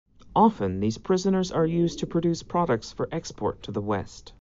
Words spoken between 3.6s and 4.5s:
to the West.